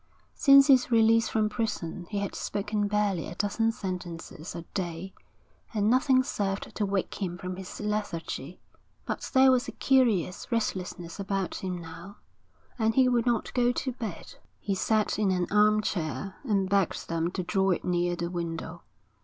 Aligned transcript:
Since 0.33 0.65
his 0.65 0.89
release 0.89 1.29
from 1.29 1.47
prison 1.47 2.07
he 2.09 2.17
had 2.17 2.33
spoken 2.33 2.87
barely 2.87 3.27
a 3.27 3.35
dozen 3.35 3.71
sentences 3.71 4.55
a 4.55 4.63
day, 4.73 5.13
and 5.75 5.91
nothing 5.91 6.23
served 6.23 6.73
to 6.75 6.85
wake 6.87 7.13
him 7.21 7.37
from 7.37 7.55
his 7.55 7.79
lethargy. 7.79 8.59
But 9.05 9.29
there 9.35 9.51
was 9.51 9.67
a 9.67 9.71
curious 9.71 10.51
restlessness 10.51 11.19
about 11.19 11.53
him 11.57 11.77
now, 11.79 12.17
and 12.79 12.95
he 12.95 13.07
would 13.07 13.27
not 13.27 13.53
go 13.53 13.71
to 13.71 13.91
bed. 13.91 14.37
He 14.59 14.73
sat 14.73 15.19
in 15.19 15.29
an 15.29 15.45
armchair, 15.51 16.35
and 16.45 16.67
begged 16.67 17.07
them 17.07 17.29
to 17.33 17.43
draw 17.43 17.69
it 17.69 17.85
near 17.85 18.15
the 18.15 18.31
window. 18.31 18.81